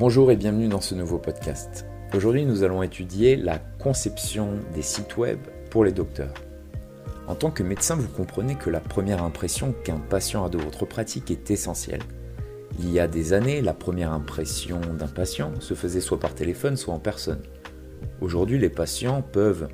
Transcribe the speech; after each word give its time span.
Bonjour 0.00 0.30
et 0.30 0.36
bienvenue 0.36 0.68
dans 0.68 0.80
ce 0.80 0.94
nouveau 0.94 1.18
podcast. 1.18 1.84
Aujourd'hui 2.14 2.46
nous 2.46 2.62
allons 2.62 2.82
étudier 2.82 3.36
la 3.36 3.58
conception 3.58 4.54
des 4.74 4.80
sites 4.80 5.18
web 5.18 5.38
pour 5.68 5.84
les 5.84 5.92
docteurs. 5.92 6.32
En 7.26 7.34
tant 7.34 7.50
que 7.50 7.62
médecin, 7.62 7.96
vous 7.96 8.08
comprenez 8.08 8.54
que 8.54 8.70
la 8.70 8.80
première 8.80 9.22
impression 9.22 9.74
qu'un 9.84 9.98
patient 9.98 10.42
a 10.42 10.48
de 10.48 10.56
votre 10.56 10.86
pratique 10.86 11.30
est 11.30 11.50
essentielle. 11.50 12.00
Il 12.78 12.90
y 12.90 12.98
a 12.98 13.08
des 13.08 13.34
années, 13.34 13.60
la 13.60 13.74
première 13.74 14.14
impression 14.14 14.80
d'un 14.80 15.06
patient 15.06 15.52
se 15.60 15.74
faisait 15.74 16.00
soit 16.00 16.18
par 16.18 16.34
téléphone, 16.34 16.78
soit 16.78 16.94
en 16.94 16.98
personne. 16.98 17.42
Aujourd'hui, 18.22 18.58
les 18.58 18.70
patients 18.70 19.20
peuvent 19.20 19.68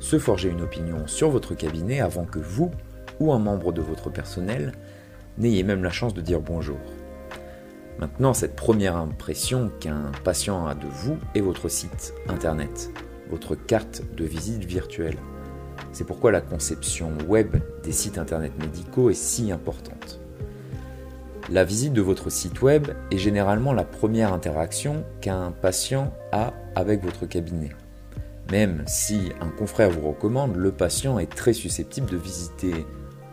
se 0.00 0.18
forger 0.18 0.48
une 0.48 0.62
opinion 0.62 1.06
sur 1.06 1.30
votre 1.30 1.54
cabinet 1.54 2.00
avant 2.00 2.24
que 2.24 2.40
vous 2.40 2.72
ou 3.20 3.32
un 3.32 3.38
membre 3.38 3.72
de 3.72 3.80
votre 3.80 4.10
personnel 4.10 4.72
n'ayez 5.38 5.62
même 5.62 5.84
la 5.84 5.92
chance 5.92 6.14
de 6.14 6.20
dire 6.20 6.40
bonjour. 6.40 6.78
Maintenant, 7.98 8.32
cette 8.32 8.54
première 8.54 8.96
impression 8.96 9.72
qu'un 9.80 10.12
patient 10.22 10.66
a 10.68 10.74
de 10.74 10.86
vous 10.86 11.18
est 11.34 11.40
votre 11.40 11.68
site 11.68 12.14
internet, 12.28 12.90
votre 13.28 13.56
carte 13.56 14.02
de 14.16 14.24
visite 14.24 14.64
virtuelle. 14.64 15.16
C'est 15.90 16.06
pourquoi 16.06 16.30
la 16.30 16.40
conception 16.40 17.12
web 17.26 17.56
des 17.82 17.90
sites 17.90 18.18
internet 18.18 18.52
médicaux 18.60 19.10
est 19.10 19.14
si 19.14 19.50
importante. 19.50 20.20
La 21.50 21.64
visite 21.64 21.92
de 21.92 22.02
votre 22.02 22.30
site 22.30 22.62
web 22.62 22.88
est 23.10 23.18
généralement 23.18 23.72
la 23.72 23.84
première 23.84 24.32
interaction 24.32 25.04
qu'un 25.20 25.50
patient 25.50 26.12
a 26.30 26.52
avec 26.76 27.02
votre 27.02 27.26
cabinet. 27.26 27.70
Même 28.52 28.84
si 28.86 29.32
un 29.40 29.48
confrère 29.48 29.90
vous 29.90 30.08
recommande, 30.08 30.56
le 30.56 30.70
patient 30.70 31.18
est 31.18 31.34
très 31.34 31.52
susceptible 31.52 32.08
de 32.08 32.16
visiter 32.16 32.86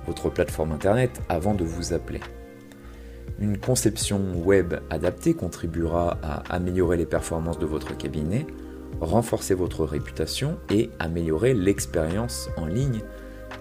votre 0.08 0.30
plateforme 0.30 0.72
internet 0.72 1.22
avant 1.30 1.54
de 1.54 1.64
vous 1.64 1.94
appeler. 1.94 2.22
Une 3.40 3.58
conception 3.58 4.22
web 4.46 4.76
adaptée 4.90 5.34
contribuera 5.34 6.18
à 6.24 6.56
améliorer 6.56 6.96
les 6.96 7.06
performances 7.06 7.60
de 7.60 7.66
votre 7.66 7.96
cabinet, 7.98 8.48
renforcer 9.02 9.54
votre 9.54 9.84
réputation 9.84 10.58
et 10.70 10.90
améliorer 11.00 11.54
l'expérience 11.54 12.50
en 12.56 12.66
ligne 12.66 13.02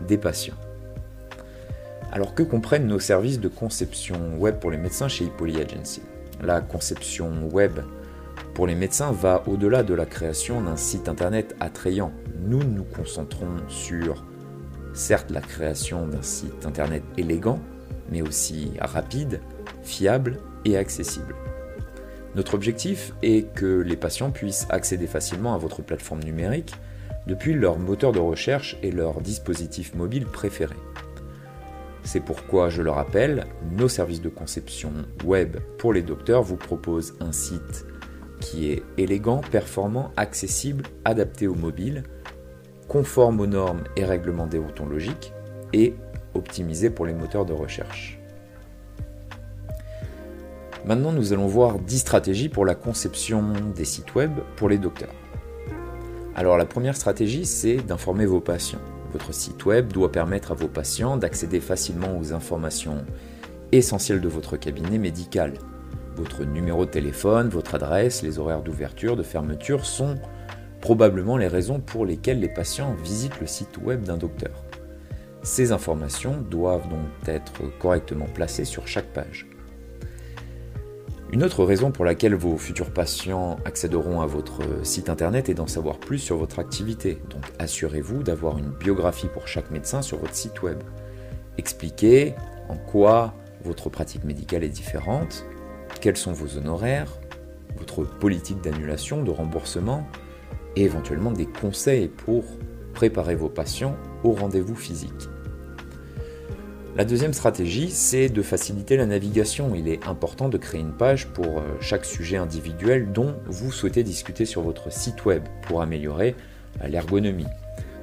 des 0.06 0.16
patients. 0.16 0.54
Alors 2.12 2.34
que 2.34 2.44
comprennent 2.44 2.86
nos 2.86 3.00
services 3.00 3.40
de 3.40 3.48
conception 3.48 4.38
web 4.38 4.60
pour 4.60 4.70
les 4.70 4.76
médecins 4.76 5.08
chez 5.08 5.24
Hippoly 5.24 5.60
Agency? 5.60 6.02
La 6.40 6.60
conception 6.60 7.48
web 7.48 7.80
pour 8.54 8.68
les 8.68 8.76
médecins 8.76 9.10
va 9.10 9.42
au-delà 9.48 9.82
de 9.82 9.94
la 9.94 10.06
création 10.06 10.60
d'un 10.60 10.76
site 10.76 11.08
internet 11.08 11.56
attrayant. 11.58 12.12
Nous 12.46 12.62
nous 12.62 12.84
concentrons 12.84 13.56
sur, 13.66 14.24
certes, 14.92 15.32
la 15.32 15.40
création 15.40 16.06
d'un 16.06 16.22
site 16.22 16.64
internet 16.64 17.02
élégant, 17.18 17.58
mais 18.10 18.22
aussi 18.22 18.70
rapide, 18.80 19.40
fiable 19.84 20.38
et 20.64 20.76
accessible. 20.76 21.34
Notre 22.34 22.54
objectif 22.54 23.12
est 23.22 23.52
que 23.54 23.80
les 23.80 23.96
patients 23.96 24.30
puissent 24.30 24.66
accéder 24.70 25.06
facilement 25.06 25.54
à 25.54 25.58
votre 25.58 25.82
plateforme 25.82 26.22
numérique 26.22 26.74
depuis 27.26 27.54
leur 27.54 27.78
moteur 27.78 28.12
de 28.12 28.18
recherche 28.18 28.76
et 28.82 28.90
leur 28.90 29.20
dispositif 29.20 29.94
mobile 29.94 30.26
préféré. 30.26 30.74
C'est 32.02 32.20
pourquoi, 32.20 32.68
je 32.68 32.82
le 32.82 32.90
rappelle, 32.90 33.46
nos 33.72 33.88
services 33.88 34.20
de 34.20 34.28
conception 34.28 34.92
web 35.24 35.56
pour 35.78 35.92
les 35.92 36.02
docteurs 36.02 36.42
vous 36.42 36.56
proposent 36.56 37.14
un 37.20 37.32
site 37.32 37.86
qui 38.40 38.70
est 38.70 38.82
élégant, 38.98 39.40
performant, 39.50 40.12
accessible, 40.16 40.84
adapté 41.06 41.46
au 41.46 41.54
mobile, 41.54 42.02
conforme 42.88 43.40
aux 43.40 43.46
normes 43.46 43.84
et 43.96 44.04
règlements 44.04 44.46
déontologiques 44.46 45.32
et 45.72 45.94
optimisé 46.34 46.90
pour 46.90 47.06
les 47.06 47.14
moteurs 47.14 47.46
de 47.46 47.54
recherche. 47.54 48.20
Maintenant, 50.86 51.12
nous 51.12 51.32
allons 51.32 51.46
voir 51.46 51.78
10 51.78 51.98
stratégies 51.98 52.50
pour 52.50 52.66
la 52.66 52.74
conception 52.74 53.42
des 53.74 53.86
sites 53.86 54.14
web 54.14 54.32
pour 54.56 54.68
les 54.68 54.76
docteurs. 54.76 55.14
Alors 56.36 56.58
la 56.58 56.66
première 56.66 56.96
stratégie, 56.96 57.46
c'est 57.46 57.76
d'informer 57.76 58.26
vos 58.26 58.40
patients. 58.40 58.80
Votre 59.12 59.32
site 59.32 59.64
web 59.64 59.92
doit 59.92 60.12
permettre 60.12 60.52
à 60.52 60.54
vos 60.54 60.68
patients 60.68 61.16
d'accéder 61.16 61.60
facilement 61.60 62.18
aux 62.18 62.34
informations 62.34 63.06
essentielles 63.72 64.20
de 64.20 64.28
votre 64.28 64.58
cabinet 64.58 64.98
médical. 64.98 65.54
Votre 66.16 66.44
numéro 66.44 66.84
de 66.84 66.90
téléphone, 66.90 67.48
votre 67.48 67.76
adresse, 67.76 68.22
les 68.22 68.38
horaires 68.38 68.62
d'ouverture, 68.62 69.16
de 69.16 69.22
fermeture 69.22 69.86
sont 69.86 70.16
probablement 70.82 71.38
les 71.38 71.48
raisons 71.48 71.80
pour 71.80 72.04
lesquelles 72.04 72.40
les 72.40 72.52
patients 72.52 72.94
visitent 73.02 73.40
le 73.40 73.46
site 73.46 73.78
web 73.82 74.02
d'un 74.02 74.18
docteur. 74.18 74.64
Ces 75.42 75.72
informations 75.72 76.42
doivent 76.50 76.88
donc 76.90 77.08
être 77.26 77.62
correctement 77.78 78.26
placées 78.26 78.66
sur 78.66 78.86
chaque 78.86 79.12
page. 79.14 79.46
Une 81.34 81.42
autre 81.42 81.64
raison 81.64 81.90
pour 81.90 82.04
laquelle 82.04 82.36
vos 82.36 82.56
futurs 82.56 82.92
patients 82.92 83.56
accéderont 83.64 84.20
à 84.20 84.26
votre 84.26 84.60
site 84.84 85.08
internet 85.08 85.48
est 85.48 85.54
d'en 85.54 85.66
savoir 85.66 85.98
plus 85.98 86.20
sur 86.20 86.36
votre 86.36 86.60
activité. 86.60 87.18
Donc 87.28 87.42
assurez-vous 87.58 88.22
d'avoir 88.22 88.56
une 88.56 88.70
biographie 88.70 89.26
pour 89.26 89.48
chaque 89.48 89.72
médecin 89.72 90.00
sur 90.00 90.18
votre 90.18 90.36
site 90.36 90.62
web. 90.62 90.78
Expliquez 91.58 92.36
en 92.68 92.76
quoi 92.76 93.34
votre 93.64 93.90
pratique 93.90 94.22
médicale 94.22 94.62
est 94.62 94.68
différente, 94.68 95.44
quels 96.00 96.16
sont 96.16 96.32
vos 96.32 96.56
honoraires, 96.56 97.10
votre 97.76 98.04
politique 98.04 98.60
d'annulation, 98.60 99.24
de 99.24 99.32
remboursement 99.32 100.06
et 100.76 100.84
éventuellement 100.84 101.32
des 101.32 101.46
conseils 101.46 102.06
pour 102.06 102.44
préparer 102.92 103.34
vos 103.34 103.48
patients 103.48 103.96
au 104.22 104.30
rendez-vous 104.30 104.76
physique. 104.76 105.28
La 106.96 107.04
deuxième 107.04 107.32
stratégie, 107.32 107.90
c'est 107.90 108.28
de 108.28 108.40
faciliter 108.40 108.96
la 108.96 109.06
navigation. 109.06 109.74
Il 109.74 109.88
est 109.88 110.06
important 110.06 110.48
de 110.48 110.56
créer 110.56 110.80
une 110.80 110.92
page 110.92 111.26
pour 111.26 111.58
euh, 111.58 111.62
chaque 111.80 112.04
sujet 112.04 112.36
individuel 112.36 113.10
dont 113.10 113.34
vous 113.46 113.72
souhaitez 113.72 114.04
discuter 114.04 114.44
sur 114.44 114.62
votre 114.62 114.92
site 114.92 115.24
web 115.24 115.42
pour 115.62 115.82
améliorer 115.82 116.36
euh, 116.82 116.86
l'ergonomie. 116.86 117.48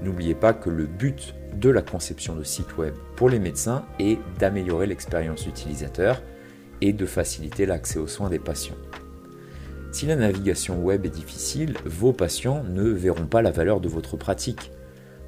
N'oubliez 0.01 0.35
pas 0.35 0.51
que 0.51 0.69
le 0.69 0.87
but 0.87 1.35
de 1.55 1.69
la 1.69 1.81
conception 1.81 2.35
de 2.35 2.43
site 2.43 2.77
web 2.77 2.93
pour 3.15 3.29
les 3.29 3.39
médecins 3.39 3.85
est 3.97 4.19
d'améliorer 4.39 4.87
l'expérience 4.87 5.47
utilisateur 5.47 6.21
et 6.81 6.91
de 6.91 7.05
faciliter 7.05 7.65
l'accès 7.65 7.97
aux 7.97 8.07
soins 8.07 8.29
des 8.29 8.39
patients. 8.39 8.77
Si 9.93 10.05
la 10.05 10.17
navigation 10.17 10.83
web 10.83 11.05
est 11.05 11.09
difficile, 11.09 11.75
vos 11.85 12.11
patients 12.11 12.65
ne 12.67 12.89
verront 12.89 13.27
pas 13.27 13.41
la 13.41 13.51
valeur 13.51 13.79
de 13.79 13.87
votre 13.87 14.17
pratique 14.17 14.69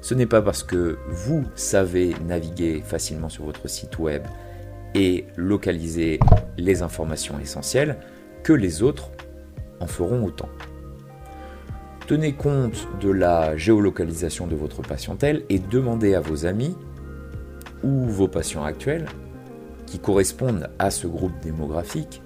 ce 0.04 0.12
n'est 0.12 0.26
pas 0.26 0.42
parce 0.42 0.62
que 0.62 0.98
vous 1.08 1.44
savez 1.54 2.14
naviguer 2.26 2.82
facilement 2.84 3.30
sur 3.30 3.44
votre 3.44 3.68
site 3.68 3.98
web 3.98 4.22
et 4.94 5.24
localiser 5.34 6.20
les 6.58 6.82
informations 6.82 7.40
essentielles 7.40 7.96
que 8.42 8.52
les 8.52 8.82
autres 8.82 9.10
en 9.80 9.86
feront 9.86 10.22
autant. 10.22 10.50
Tenez 12.06 12.34
compte 12.34 12.86
de 13.00 13.08
la 13.08 13.56
géolocalisation 13.56 14.46
de 14.46 14.54
votre 14.54 14.82
patientèle 14.82 15.42
et 15.48 15.58
demandez 15.58 16.14
à 16.14 16.20
vos 16.20 16.44
amis 16.44 16.76
ou 17.82 18.04
vos 18.04 18.28
patients 18.28 18.64
actuels 18.64 19.06
qui 19.86 19.98
correspondent 20.00 20.68
à 20.78 20.90
ce 20.90 21.06
groupe 21.06 21.40
démographique 21.42 22.20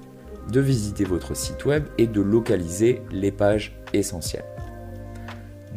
de 0.51 0.59
visiter 0.59 1.05
votre 1.05 1.37
site 1.37 1.65
web 1.65 1.85
et 1.97 2.09
de 2.09 2.23
localiser 2.23 3.03
les 3.13 3.31
pages 3.31 3.81
essentielles. 3.93 4.47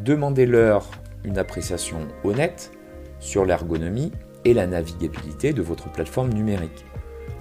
Demandez-leur 0.03 0.89
une 1.23 1.37
appréciation 1.37 2.07
honnête 2.23 2.71
sur 3.19 3.45
l'ergonomie 3.45 4.11
et 4.45 4.53
la 4.53 4.67
navigabilité 4.67 5.53
de 5.53 5.61
votre 5.61 5.91
plateforme 5.91 6.33
numérique. 6.33 6.85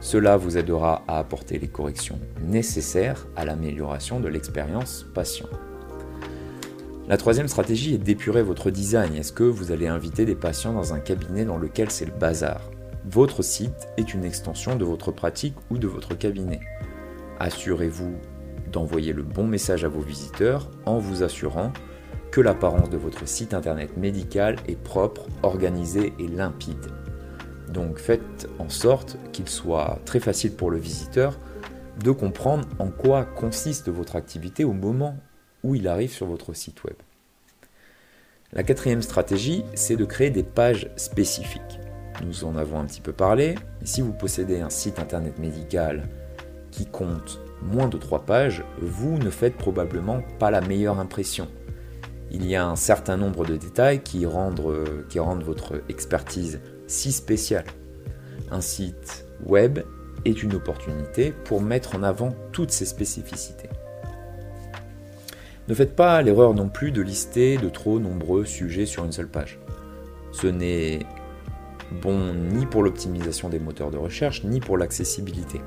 Cela 0.00 0.36
vous 0.36 0.56
aidera 0.56 1.04
à 1.08 1.18
apporter 1.18 1.58
les 1.58 1.68
corrections 1.68 2.18
nécessaires 2.42 3.26
à 3.36 3.44
l'amélioration 3.44 4.20
de 4.20 4.28
l'expérience 4.28 5.06
patient. 5.14 5.48
La 7.08 7.16
troisième 7.16 7.48
stratégie 7.48 7.94
est 7.94 7.98
d'épurer 7.98 8.42
votre 8.42 8.70
design. 8.70 9.14
Est-ce 9.14 9.32
que 9.32 9.42
vous 9.42 9.72
allez 9.72 9.88
inviter 9.88 10.24
des 10.24 10.36
patients 10.36 10.72
dans 10.72 10.94
un 10.94 11.00
cabinet 11.00 11.44
dans 11.44 11.58
lequel 11.58 11.90
c'est 11.90 12.04
le 12.04 12.12
bazar? 12.12 12.70
Votre 13.04 13.42
site 13.42 13.88
est 13.96 14.14
une 14.14 14.24
extension 14.24 14.76
de 14.76 14.84
votre 14.84 15.10
pratique 15.10 15.56
ou 15.70 15.78
de 15.78 15.88
votre 15.88 16.14
cabinet. 16.14 16.60
Assurez-vous 17.40 18.14
d'envoyer 18.70 19.12
le 19.12 19.22
bon 19.22 19.46
message 19.46 19.84
à 19.84 19.88
vos 19.88 20.00
visiteurs 20.00 20.70
en 20.86 20.98
vous 20.98 21.22
assurant 21.22 21.72
que 22.30 22.40
l'apparence 22.40 22.90
de 22.90 22.96
votre 22.96 23.26
site 23.26 23.54
internet 23.54 23.96
médical 23.96 24.56
est 24.68 24.80
propre, 24.80 25.26
organisée 25.42 26.12
et 26.18 26.28
limpide. 26.28 26.92
Donc 27.68 27.98
faites 27.98 28.48
en 28.58 28.68
sorte 28.68 29.16
qu'il 29.32 29.48
soit 29.48 29.98
très 30.04 30.20
facile 30.20 30.52
pour 30.52 30.70
le 30.70 30.78
visiteur 30.78 31.38
de 32.02 32.10
comprendre 32.10 32.66
en 32.78 32.88
quoi 32.88 33.24
consiste 33.24 33.88
votre 33.88 34.16
activité 34.16 34.64
au 34.64 34.72
moment 34.72 35.16
où 35.62 35.74
il 35.74 35.88
arrive 35.88 36.12
sur 36.12 36.26
votre 36.26 36.54
site 36.54 36.82
web. 36.84 36.96
La 38.52 38.62
quatrième 38.62 39.02
stratégie, 39.02 39.64
c'est 39.74 39.96
de 39.96 40.04
créer 40.04 40.30
des 40.30 40.42
pages 40.42 40.90
spécifiques. 40.96 41.80
Nous 42.24 42.44
en 42.44 42.56
avons 42.56 42.80
un 42.80 42.84
petit 42.84 43.00
peu 43.00 43.12
parlé. 43.12 43.54
Si 43.84 44.00
vous 44.00 44.12
possédez 44.12 44.60
un 44.60 44.70
site 44.70 44.98
internet 44.98 45.38
médical 45.38 46.08
qui 46.70 46.86
compte 46.86 47.40
moins 47.62 47.88
de 47.88 47.98
3 47.98 48.24
pages, 48.24 48.64
vous 48.80 49.18
ne 49.18 49.30
faites 49.30 49.56
probablement 49.56 50.22
pas 50.38 50.50
la 50.50 50.60
meilleure 50.60 50.98
impression 50.98 51.48
il 52.30 52.46
y 52.46 52.54
a 52.54 52.66
un 52.66 52.76
certain 52.76 53.16
nombre 53.16 53.44
de 53.44 53.56
détails 53.56 54.02
qui 54.02 54.26
rendent, 54.26 55.06
qui 55.08 55.18
rendent 55.18 55.42
votre 55.42 55.82
expertise 55.88 56.60
si 56.86 57.12
spéciale. 57.12 57.64
Un 58.50 58.60
site 58.60 59.26
web 59.44 59.80
est 60.24 60.42
une 60.42 60.54
opportunité 60.54 61.32
pour 61.44 61.60
mettre 61.60 61.96
en 61.96 62.02
avant 62.02 62.34
toutes 62.52 62.70
ces 62.70 62.84
spécificités. 62.84 63.68
Ne 65.68 65.74
faites 65.74 65.94
pas 65.94 66.20
l'erreur 66.22 66.54
non 66.54 66.68
plus 66.68 66.90
de 66.90 67.00
lister 67.00 67.56
de 67.56 67.68
trop 67.68 68.00
nombreux 68.00 68.44
sujets 68.44 68.86
sur 68.86 69.04
une 69.04 69.12
seule 69.12 69.28
page. 69.28 69.60
Ce 70.32 70.46
n'est 70.46 71.00
bon 72.02 72.34
ni 72.34 72.66
pour 72.66 72.82
l'optimisation 72.82 73.48
des 73.48 73.58
moteurs 73.58 73.90
de 73.90 73.96
recherche, 73.96 74.44
ni 74.44 74.60
pour 74.60 74.76
l'accessibilité. 74.76 75.60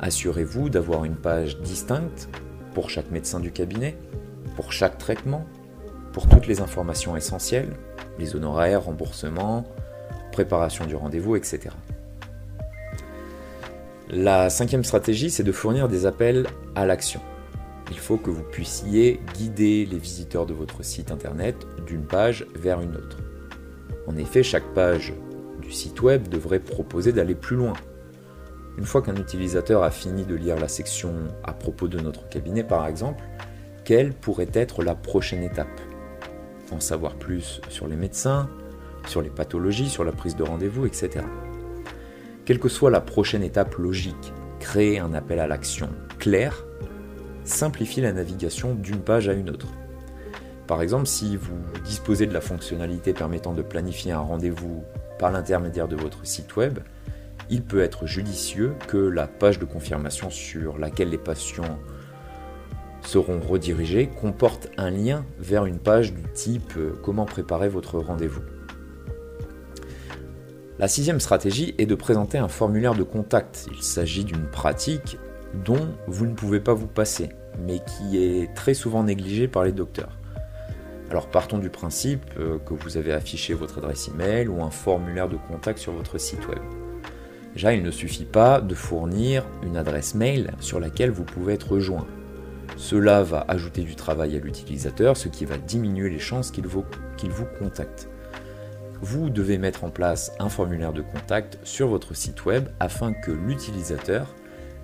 Assurez-vous 0.00 0.68
d'avoir 0.68 1.04
une 1.04 1.16
page 1.16 1.58
distincte 1.60 2.28
pour 2.74 2.90
chaque 2.90 3.10
médecin 3.10 3.40
du 3.40 3.50
cabinet, 3.50 3.98
pour 4.54 4.72
chaque 4.72 4.98
traitement, 4.98 5.46
pour 6.18 6.28
toutes 6.28 6.48
les 6.48 6.60
informations 6.60 7.16
essentielles, 7.16 7.76
les 8.18 8.34
honoraires, 8.34 8.82
remboursements, 8.82 9.64
préparation 10.32 10.84
du 10.84 10.96
rendez-vous, 10.96 11.36
etc. 11.36 11.68
La 14.10 14.50
cinquième 14.50 14.82
stratégie, 14.82 15.30
c'est 15.30 15.44
de 15.44 15.52
fournir 15.52 15.86
des 15.86 16.06
appels 16.06 16.48
à 16.74 16.86
l'action. 16.86 17.20
Il 17.92 18.00
faut 18.00 18.16
que 18.16 18.30
vous 18.30 18.42
puissiez 18.42 19.20
guider 19.34 19.86
les 19.86 19.98
visiteurs 19.98 20.44
de 20.44 20.54
votre 20.54 20.82
site 20.82 21.12
internet 21.12 21.54
d'une 21.86 22.04
page 22.04 22.44
vers 22.56 22.80
une 22.80 22.96
autre. 22.96 23.18
En 24.08 24.16
effet, 24.16 24.42
chaque 24.42 24.74
page 24.74 25.14
du 25.62 25.70
site 25.70 26.02
web 26.02 26.26
devrait 26.26 26.58
proposer 26.58 27.12
d'aller 27.12 27.36
plus 27.36 27.54
loin. 27.54 27.74
Une 28.76 28.86
fois 28.86 29.02
qu'un 29.02 29.14
utilisateur 29.14 29.84
a 29.84 29.92
fini 29.92 30.24
de 30.24 30.34
lire 30.34 30.58
la 30.58 30.66
section 30.66 31.14
à 31.44 31.52
propos 31.52 31.86
de 31.86 32.00
notre 32.00 32.28
cabinet 32.28 32.64
par 32.64 32.88
exemple, 32.88 33.22
quelle 33.84 34.12
pourrait 34.12 34.50
être 34.52 34.82
la 34.82 34.96
prochaine 34.96 35.44
étape? 35.44 35.80
En 36.70 36.80
savoir 36.80 37.14
plus 37.14 37.60
sur 37.68 37.88
les 37.88 37.96
médecins, 37.96 38.48
sur 39.06 39.22
les 39.22 39.30
pathologies, 39.30 39.88
sur 39.88 40.04
la 40.04 40.12
prise 40.12 40.36
de 40.36 40.42
rendez-vous, 40.42 40.86
etc. 40.86 41.24
Quelle 42.44 42.58
que 42.58 42.68
soit 42.68 42.90
la 42.90 43.00
prochaine 43.00 43.42
étape 43.42 43.74
logique, 43.76 44.32
créer 44.60 44.98
un 44.98 45.14
appel 45.14 45.38
à 45.40 45.46
l'action 45.46 45.88
clair 46.18 46.64
simplifie 47.44 48.00
la 48.00 48.12
navigation 48.12 48.74
d'une 48.74 49.00
page 49.00 49.28
à 49.28 49.32
une 49.32 49.50
autre. 49.50 49.68
Par 50.66 50.82
exemple, 50.82 51.06
si 51.06 51.36
vous 51.36 51.56
disposez 51.84 52.26
de 52.26 52.34
la 52.34 52.42
fonctionnalité 52.42 53.14
permettant 53.14 53.54
de 53.54 53.62
planifier 53.62 54.12
un 54.12 54.20
rendez-vous 54.20 54.84
par 55.18 55.32
l'intermédiaire 55.32 55.88
de 55.88 55.96
votre 55.96 56.26
site 56.26 56.56
web, 56.56 56.80
il 57.48 57.62
peut 57.62 57.80
être 57.80 58.06
judicieux 58.06 58.74
que 58.86 58.98
la 58.98 59.26
page 59.26 59.58
de 59.58 59.64
confirmation 59.64 60.28
sur 60.28 60.76
laquelle 60.76 61.08
les 61.08 61.18
patients 61.18 61.78
seront 63.08 63.40
redirigés 63.40 64.06
comporte 64.06 64.68
un 64.76 64.90
lien 64.90 65.24
vers 65.38 65.64
une 65.64 65.78
page 65.78 66.12
du 66.12 66.22
type 66.34 66.74
euh, 66.76 66.92
Comment 67.02 67.24
préparer 67.24 67.68
votre 67.68 67.98
rendez-vous. 67.98 68.42
La 70.78 70.88
sixième 70.88 71.18
stratégie 71.18 71.74
est 71.78 71.86
de 71.86 71.94
présenter 71.94 72.36
un 72.36 72.48
formulaire 72.48 72.94
de 72.94 73.02
contact. 73.02 73.66
Il 73.72 73.82
s'agit 73.82 74.24
d'une 74.24 74.46
pratique 74.46 75.18
dont 75.64 75.88
vous 76.06 76.26
ne 76.26 76.34
pouvez 76.34 76.60
pas 76.60 76.74
vous 76.74 76.86
passer, 76.86 77.30
mais 77.66 77.80
qui 77.80 78.18
est 78.18 78.54
très 78.54 78.74
souvent 78.74 79.02
négligée 79.02 79.48
par 79.48 79.64
les 79.64 79.72
docteurs. 79.72 80.12
Alors 81.10 81.28
partons 81.28 81.58
du 81.58 81.70
principe 81.70 82.22
euh, 82.38 82.58
que 82.58 82.74
vous 82.74 82.98
avez 82.98 83.14
affiché 83.14 83.54
votre 83.54 83.78
adresse 83.78 84.08
email 84.08 84.48
ou 84.48 84.62
un 84.62 84.70
formulaire 84.70 85.30
de 85.30 85.38
contact 85.48 85.78
sur 85.78 85.94
votre 85.94 86.18
site 86.18 86.46
web. 86.46 86.60
Déjà, 87.54 87.72
il 87.72 87.82
ne 87.82 87.90
suffit 87.90 88.26
pas 88.26 88.60
de 88.60 88.74
fournir 88.74 89.46
une 89.62 89.78
adresse 89.78 90.14
mail 90.14 90.52
sur 90.60 90.78
laquelle 90.78 91.10
vous 91.10 91.24
pouvez 91.24 91.54
être 91.54 91.72
rejoint. 91.72 92.06
Cela 92.76 93.22
va 93.22 93.44
ajouter 93.48 93.82
du 93.82 93.96
travail 93.96 94.36
à 94.36 94.38
l'utilisateur, 94.38 95.16
ce 95.16 95.28
qui 95.28 95.44
va 95.44 95.58
diminuer 95.58 96.10
les 96.10 96.18
chances 96.18 96.50
qu'il 96.50 96.66
vous, 96.66 96.84
contacte. 97.58 98.08
Vous 99.00 99.30
devez 99.30 99.58
mettre 99.58 99.84
en 99.84 99.90
place 99.90 100.32
un 100.38 100.48
formulaire 100.48 100.92
de 100.92 101.02
contact 101.02 101.58
sur 101.62 101.88
votre 101.88 102.14
site 102.14 102.44
web 102.44 102.68
afin 102.80 103.12
que 103.12 103.30
l'utilisateur 103.30 104.34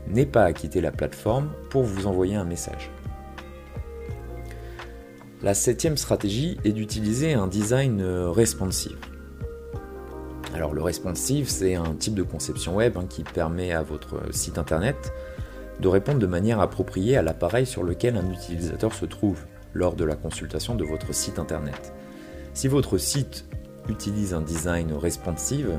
n'ait 0.08 0.26
pas 0.26 0.44
à 0.44 0.52
quitter 0.52 0.80
la 0.80 0.92
plateforme 0.92 1.50
pour 1.70 1.82
vous 1.82 2.06
envoyer 2.06 2.36
un 2.36 2.44
message. 2.44 2.90
La 5.42 5.54
septième 5.54 5.96
stratégie 5.96 6.58
est 6.64 6.72
d'utiliser 6.72 7.34
un 7.34 7.46
design 7.46 8.02
responsive. 8.02 8.96
Alors 10.54 10.72
le 10.72 10.82
responsive, 10.82 11.48
c'est 11.48 11.74
un 11.74 11.94
type 11.94 12.14
de 12.14 12.22
conception 12.22 12.76
web 12.76 12.96
hein, 12.96 13.06
qui 13.08 13.24
permet 13.24 13.72
à 13.72 13.82
votre 13.82 14.32
site 14.32 14.56
internet 14.56 15.12
de 15.80 15.88
répondre 15.88 16.18
de 16.18 16.26
manière 16.26 16.60
appropriée 16.60 17.16
à 17.16 17.22
l'appareil 17.22 17.66
sur 17.66 17.82
lequel 17.82 18.16
un 18.16 18.30
utilisateur 18.30 18.92
se 18.92 19.04
trouve 19.04 19.40
lors 19.72 19.96
de 19.96 20.04
la 20.04 20.16
consultation 20.16 20.74
de 20.74 20.84
votre 20.84 21.12
site 21.12 21.38
internet. 21.38 21.92
Si 22.52 22.68
votre 22.68 22.98
site 22.98 23.46
utilise 23.88 24.34
un 24.34 24.40
design 24.40 24.92
responsive, 24.92 25.78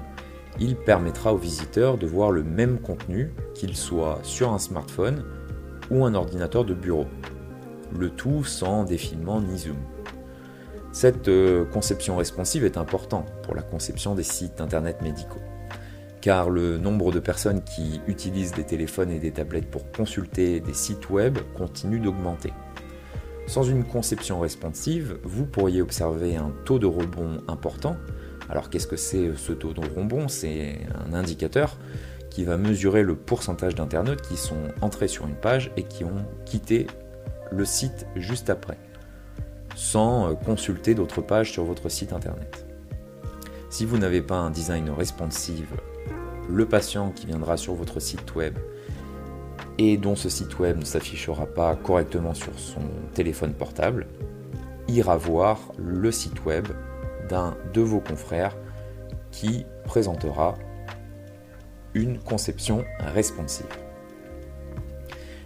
il 0.60 0.76
permettra 0.76 1.34
aux 1.34 1.38
visiteurs 1.38 1.98
de 1.98 2.06
voir 2.06 2.32
le 2.32 2.44
même 2.44 2.80
contenu, 2.80 3.34
qu'il 3.54 3.76
soit 3.76 4.20
sur 4.24 4.54
un 4.54 4.60
smartphone 4.60 5.24
ou 5.90 6.06
un 6.06 6.14
ordinateur 6.14 6.66
de 6.66 6.74
bureau. 6.74 7.06
Le 7.98 8.10
tout 8.10 8.44
sans 8.44 8.84
défilement 8.84 9.42
ni 9.42 9.58
zoom. 9.58 9.78
Cette 10.92 11.28
euh, 11.28 11.66
conception 11.66 12.18
responsive 12.18 12.64
est 12.66 12.78
importante 12.78 13.32
pour 13.44 13.56
la 13.56 13.62
conception 13.62 14.16
des 14.16 14.24
sites 14.24 14.62
internet 14.62 15.02
médicaux 15.02 15.42
car 16.26 16.50
le 16.50 16.80
nombre 16.80 17.12
de 17.12 17.20
personnes 17.20 17.62
qui 17.62 18.02
utilisent 18.08 18.54
des 18.54 18.64
téléphones 18.64 19.12
et 19.12 19.20
des 19.20 19.30
tablettes 19.30 19.70
pour 19.70 19.92
consulter 19.92 20.60
des 20.60 20.74
sites 20.74 21.12
web 21.12 21.38
continue 21.56 22.00
d'augmenter. 22.00 22.52
Sans 23.46 23.62
une 23.62 23.84
conception 23.84 24.40
responsive, 24.40 25.20
vous 25.22 25.46
pourriez 25.46 25.84
observer 25.84 26.36
un 26.36 26.52
taux 26.66 26.80
de 26.80 26.88
rebond 26.88 27.44
important. 27.48 27.96
Alors 28.50 28.72
qu'est-ce 28.72 28.88
que 28.88 28.96
c'est 28.96 29.38
ce 29.38 29.54
taux 29.54 29.74
de 29.74 29.82
rebond? 29.82 30.28
C'est 30.28 30.80
un 31.08 31.14
indicateur 31.14 31.78
qui 32.32 32.44
va 32.44 32.58
mesurer 32.58 33.04
le 33.04 33.16
pourcentage 33.16 33.76
d'internautes 33.76 34.24
qui 34.24 34.36
sont 34.36 34.64
entrés 34.82 35.08
sur 35.08 35.28
une 35.28 35.36
page 35.36 35.70
et 35.78 35.84
qui 35.84 36.06
ont 36.06 36.26
quitté 36.44 36.88
le 37.52 37.66
site 37.66 38.08
juste 38.16 38.50
après, 38.50 38.80
sans 39.76 40.34
consulter 40.34 40.96
d'autres 40.96 41.22
pages 41.22 41.52
sur 41.52 41.66
votre 41.66 41.88
site 41.88 42.14
internet. 42.14 42.66
Si 43.70 43.86
vous 43.86 44.00
n'avez 44.00 44.24
pas 44.24 44.38
un 44.38 44.50
design 44.50 44.90
responsive 44.90 45.68
le 46.50 46.66
patient 46.66 47.12
qui 47.12 47.26
viendra 47.26 47.58
sur 47.58 47.74
votre 47.74 48.00
site 48.00 48.36
web 48.36 48.58
et 49.78 49.98
dont 49.98 50.16
ce 50.16 50.30
site 50.30 50.60
web 50.60 50.78
ne 50.78 50.86
s'affichera 50.86 51.46
pas 51.46 51.76
correctement 51.76 52.34
sur 52.34 52.58
son 52.58 52.82
téléphone 53.14 53.54
portable, 53.54 54.08
ira 54.88 55.18
voir 55.18 55.60
le 55.78 56.12
site 56.12 56.46
web 56.46 56.68
d'un 57.30 57.56
de 57.74 57.82
vos 57.82 58.00
confrères 58.00 58.56
qui 59.32 59.66
présentera 59.84 60.56
une 61.94 62.20
conception 62.20 62.86
responsive. 63.00 63.68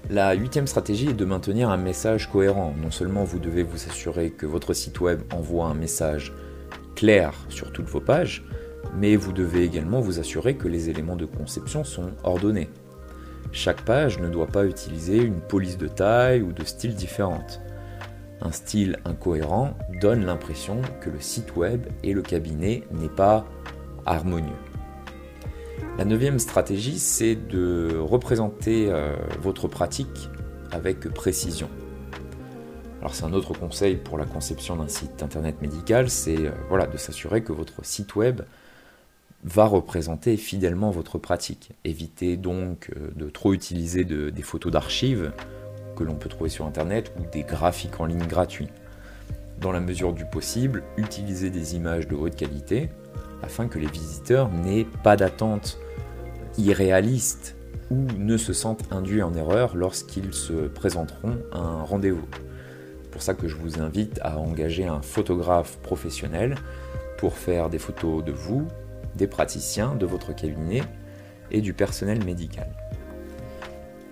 La 0.09 0.33
huitième 0.33 0.65
stratégie 0.65 1.09
est 1.09 1.13
de 1.13 1.25
maintenir 1.25 1.69
un 1.69 1.77
message 1.77 2.31
cohérent. 2.31 2.73
Non 2.81 2.89
seulement 2.89 3.23
vous 3.23 3.37
devez 3.37 3.61
vous 3.61 3.87
assurer 3.87 4.31
que 4.31 4.47
votre 4.47 4.73
site 4.73 4.99
web 5.01 5.21
envoie 5.31 5.68
un 5.68 5.75
message 5.75 6.33
clair 6.95 7.33
sur 7.49 7.71
toutes 7.71 7.87
vos 7.87 8.01
pages, 8.01 8.44
mais 8.95 9.16
vous 9.16 9.33
devez 9.33 9.64
également 9.64 10.02
vous 10.02 10.19
assurer 10.19 10.56
que 10.56 10.68
les 10.68 10.90
éléments 10.90 11.16
de 11.16 11.26
conception 11.26 11.83
sont 11.83 12.12
ordonnés. 12.24 12.69
Chaque 13.52 13.81
page 13.83 14.19
ne 14.19 14.30
doit 14.30 14.48
pas 14.48 14.66
utiliser 14.66 15.18
une 15.18 15.42
police 15.42 15.78
de 15.78 15.88
taille 15.88 16.42
ou 16.42 16.54
de 16.54 16.64
style 16.64 16.95
différente. 16.95 17.62
Un 18.42 18.52
style 18.52 18.98
incohérent 19.06 19.78
donne 20.00 20.26
l'impression 20.26 20.81
que 21.02 21.09
le 21.09 21.19
site 21.19 21.56
web 21.56 21.88
et 22.04 22.14
le 22.14 22.21
cabinet 22.21 22.83
n'est 22.92 23.09
pas 23.09 23.45
harmonieux. 24.06 24.56
La 25.98 26.06
neuvième 26.06 26.40
stratégie, 26.40 27.00
c'est 27.00 27.36
de 27.36 27.98
représenter 28.00 28.88
euh, 28.90 29.16
votre 29.42 29.68
pratique 29.68 30.30
avec 30.71 31.09
précision. 31.09 31.69
Alors 33.00 33.16
c'est 33.16 33.24
un 33.24 33.33
autre 33.33 33.54
conseil 33.54 33.95
pour 33.95 34.18
la 34.18 34.26
conception 34.26 34.76
d'un 34.76 34.88
site 34.88 35.24
internet 35.24 35.62
médical, 35.62 36.09
c'est 36.09 36.38
euh, 36.38 36.52
voilà, 36.68 36.86
de 36.86 36.98
s'assurer 36.98 37.44
que 37.44 37.54
votre 37.54 37.83
site 37.86 38.16
web 38.16 38.42
va 39.43 39.65
représenter 39.65 40.37
fidèlement 40.37 40.91
votre 40.91 41.17
pratique. 41.17 41.71
Évitez 41.85 42.37
donc 42.37 42.91
euh, 42.95 43.09
de 43.15 43.29
trop 43.29 43.53
utiliser 43.53 44.03
des 44.03 44.41
photos 44.41 44.71
d'archives 44.71 45.31
que 45.95 46.03
l'on 46.03 46.15
peut 46.15 46.29
trouver 46.29 46.49
sur 46.49 46.65
Internet 46.65 47.11
ou 47.19 47.29
des 47.31 47.43
graphiques 47.43 47.99
en 47.99 48.05
ligne 48.05 48.25
gratuits. 48.25 48.69
Dans 49.59 49.71
la 49.71 49.79
mesure 49.79 50.13
du 50.13 50.25
possible, 50.25 50.83
utilisez 50.97 51.49
des 51.49 51.75
images 51.75 52.07
de 52.07 52.15
haute 52.15 52.35
qualité 52.35 52.89
afin 53.43 53.67
que 53.67 53.79
les 53.79 53.87
visiteurs 53.87 54.49
n'aient 54.49 54.87
pas 55.03 55.15
d'attente 55.17 55.79
irréaliste 56.57 57.55
ou 57.89 58.05
ne 58.17 58.37
se 58.37 58.53
sentent 58.53 58.91
induits 58.91 59.23
en 59.23 59.33
erreur 59.33 59.75
lorsqu'ils 59.75 60.33
se 60.33 60.67
présenteront 60.67 61.37
à 61.51 61.59
un 61.59 61.83
rendez-vous. 61.83 62.27
C'est 63.03 63.11
pour 63.11 63.21
ça 63.21 63.33
que 63.33 63.47
je 63.47 63.55
vous 63.55 63.81
invite 63.81 64.19
à 64.21 64.37
engager 64.37 64.85
un 64.85 65.01
photographe 65.01 65.77
professionnel 65.79 66.55
pour 67.17 67.37
faire 67.37 67.69
des 67.69 67.79
photos 67.79 68.23
de 68.23 68.31
vous, 68.31 68.67
des 69.16 69.28
praticiens 69.28 69.95
de 69.95 70.06
votre 70.06 70.33
cabinet 70.33 70.81
et 71.51 71.61
du 71.61 71.73
personnel 71.73 72.23
médical. 72.23 72.69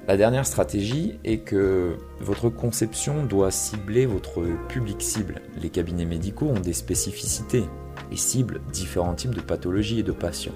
La 0.08 0.16
dernière 0.16 0.46
stratégie 0.46 1.20
est 1.26 1.40
que 1.40 1.98
votre 2.22 2.50
conception 2.50 3.26
doit 3.26 3.52
cibler 3.52 4.06
votre 4.06 4.42
public 4.70 5.02
cible. 5.02 5.42
Les 5.62 5.70
cabinets 5.70 6.06
médicaux 6.06 6.48
ont 6.48 6.60
des 6.62 6.72
spécificités 6.72 7.66
et 8.10 8.16
ciblent 8.16 8.62
différents 8.72 9.16
types 9.16 9.36
de 9.36 9.42
pathologies 9.42 10.00
et 10.00 10.04
de 10.04 10.14
patients. 10.14 10.56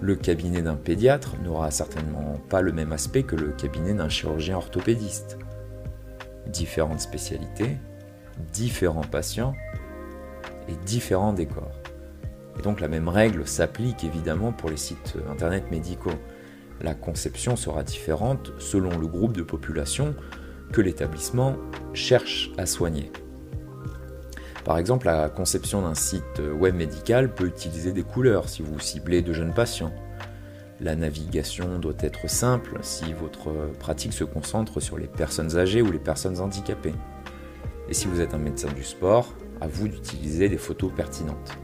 Le 0.00 0.16
cabinet 0.16 0.62
d'un 0.62 0.74
pédiatre 0.74 1.36
n'aura 1.40 1.70
certainement 1.70 2.40
pas 2.48 2.62
le 2.62 2.72
même 2.72 2.90
aspect 2.90 3.22
que 3.22 3.36
le 3.36 3.52
cabinet 3.52 3.94
d'un 3.94 4.08
chirurgien 4.08 4.56
orthopédiste. 4.56 5.38
différentes 6.48 7.00
spécialités, 7.00 7.78
différents 8.52 9.02
patients 9.02 9.54
et 10.68 10.74
différents 10.84 11.32
décors. 11.32 11.81
Et 12.58 12.62
donc 12.62 12.80
la 12.80 12.88
même 12.88 13.08
règle 13.08 13.46
s'applique 13.46 14.04
évidemment 14.04 14.52
pour 14.52 14.70
les 14.70 14.76
sites 14.76 15.16
internet 15.30 15.70
médicaux. 15.70 16.18
La 16.80 16.94
conception 16.94 17.56
sera 17.56 17.82
différente 17.82 18.52
selon 18.58 18.98
le 18.98 19.06
groupe 19.06 19.36
de 19.36 19.42
population 19.42 20.14
que 20.72 20.80
l'établissement 20.80 21.56
cherche 21.92 22.50
à 22.58 22.66
soigner. 22.66 23.12
Par 24.64 24.78
exemple, 24.78 25.06
la 25.06 25.28
conception 25.28 25.82
d'un 25.82 25.94
site 25.94 26.40
web 26.56 26.76
médical 26.76 27.34
peut 27.34 27.46
utiliser 27.46 27.92
des 27.92 28.04
couleurs 28.04 28.48
si 28.48 28.62
vous 28.62 28.78
ciblez 28.78 29.22
de 29.22 29.32
jeunes 29.32 29.52
patients. 29.52 29.92
La 30.80 30.96
navigation 30.96 31.78
doit 31.78 31.94
être 32.00 32.28
simple 32.28 32.78
si 32.82 33.12
votre 33.12 33.70
pratique 33.78 34.12
se 34.12 34.24
concentre 34.24 34.80
sur 34.80 34.98
les 34.98 35.06
personnes 35.06 35.56
âgées 35.56 35.82
ou 35.82 35.92
les 35.92 35.98
personnes 35.98 36.40
handicapées. 36.40 36.94
Et 37.88 37.94
si 37.94 38.06
vous 38.06 38.20
êtes 38.20 38.34
un 38.34 38.38
médecin 38.38 38.72
du 38.72 38.82
sport, 38.82 39.34
à 39.60 39.68
vous 39.68 39.86
d'utiliser 39.86 40.48
des 40.48 40.58
photos 40.58 40.90
pertinentes. 40.92 41.56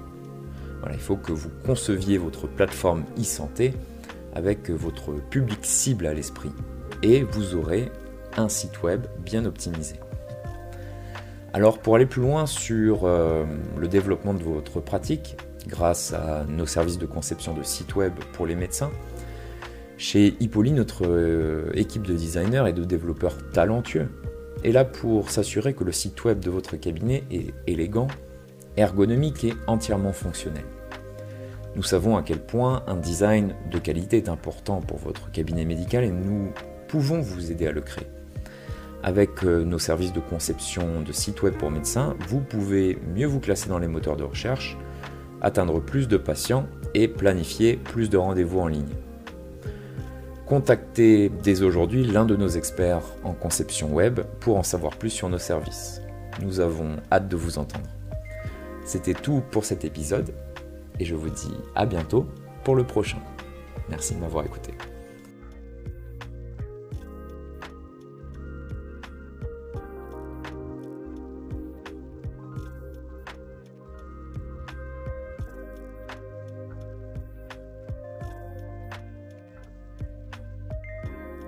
Il 0.93 1.01
faut 1.01 1.17
que 1.17 1.33
vous 1.33 1.51
conceviez 1.65 2.19
votre 2.19 2.47
plateforme 2.47 3.05
e-santé 3.19 3.75
avec 4.35 4.71
votre 4.71 5.13
public 5.13 5.59
cible 5.63 6.07
à 6.07 6.15
l'esprit 6.15 6.53
et 7.03 7.23
vous 7.23 7.55
aurez 7.55 7.91
un 8.37 8.49
site 8.49 8.83
web 8.83 9.07
bien 9.19 9.45
optimisé. 9.45 9.97
Alors 11.53 11.79
pour 11.79 11.97
aller 11.97 12.07
plus 12.07 12.23
loin 12.23 12.47
sur 12.47 13.01
euh, 13.05 13.45
le 13.77 13.89
développement 13.89 14.35
de 14.35 14.43
votre 14.43 14.81
pratique, 14.81 15.37
grâce 15.67 16.13
à 16.13 16.45
nos 16.49 16.67
services 16.67 16.99
de 16.99 17.07
conception 17.07 17.55
de 17.55 17.63
sites 17.63 17.97
web 17.97 18.13
pour 18.33 18.47
les 18.47 18.55
médecins, 18.55 18.91
chez 19.97 20.37
Hippoly, 20.39 20.73
notre 20.73 21.07
euh, 21.07 21.71
équipe 21.75 22.07
de 22.07 22.15
designers 22.15 22.65
et 22.69 22.73
de 22.73 22.85
développeurs 22.85 23.37
talentueux 23.51 24.09
est 24.63 24.73
là 24.73 24.85
pour 24.85 25.31
s'assurer 25.31 25.75
que 25.75 25.85
le 25.85 25.93
site 25.93 26.25
web 26.25 26.39
de 26.39 26.51
votre 26.51 26.77
cabinet 26.77 27.25
est 27.31 27.53
élégant, 27.67 28.09
ergonomique 28.77 29.45
et 29.45 29.55
entièrement 29.67 30.13
fonctionnel. 30.13 30.65
Nous 31.77 31.83
savons 31.83 32.17
à 32.17 32.23
quel 32.23 32.41
point 32.41 32.83
un 32.87 32.97
design 32.97 33.55
de 33.71 33.79
qualité 33.79 34.17
est 34.17 34.29
important 34.29 34.81
pour 34.81 34.99
votre 34.99 35.31
cabinet 35.31 35.65
médical 35.65 36.05
et 36.05 36.11
nous 36.11 36.53
pouvons 36.89 37.21
vous 37.21 37.51
aider 37.53 37.67
à 37.67 37.73
le 37.73 37.81
créer. 37.81 38.07
Avec 39.03 39.45
euh, 39.45 39.65
nos 39.65 39.79
services 39.79 40.13
de 40.13 40.21
conception 40.21 41.03
de 41.03 41.13
sites 41.13 41.43
web 41.43 41.55
pour 41.55 41.71
médecins, 41.71 42.17
vous 42.27 42.41
pouvez 42.41 42.99
mieux 43.15 43.27
vous 43.27 43.39
classer 43.39 43.69
dans 43.69 43.79
les 43.79 43.87
moteurs 43.87 44.17
de 44.17 44.25
recherche, 44.25 44.77
atteindre 45.41 45.81
plus 45.81 46.09
de 46.09 46.17
patients 46.17 46.67
et 46.95 47.07
planifier 47.07 47.77
plus 47.77 48.11
de 48.11 48.17
rendez-vous 48.17 48.59
en 48.59 48.67
ligne. 48.67 48.97
Contactez 50.47 51.31
dès 51.43 51.63
aujourd'hui 51.63 52.05
l'un 52.05 52.25
de 52.25 52.35
nos 52.35 52.49
experts 52.49 53.05
en 53.23 53.35
conception 53.35 53.93
web 53.95 54.21
pour 54.41 54.57
en 54.57 54.63
savoir 54.63 54.97
plus 54.97 55.11
sur 55.11 55.29
nos 55.29 55.39
services. 55.39 56.01
Nous 56.43 56.59
avons 56.59 56.97
hâte 57.13 57.29
de 57.29 57.37
vous 57.37 57.59
entendre. 57.59 57.98
C'était 58.89 59.13
tout 59.13 59.43
pour 59.51 59.67
cet 59.67 59.85
épisode 59.85 60.33
et 60.99 61.05
je 61.05 61.15
vous 61.15 61.29
dis 61.29 61.53
à 61.75 61.85
bientôt 61.85 62.27
pour 62.65 62.75
le 62.75 62.85
prochain. 62.87 63.19
Merci 63.91 64.15
de 64.15 64.21
m'avoir 64.21 64.47
écouté. 64.47 64.73